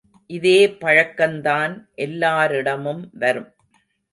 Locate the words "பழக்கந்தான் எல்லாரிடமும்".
0.67-3.09